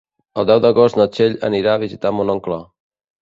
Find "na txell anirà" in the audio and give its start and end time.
1.01-1.75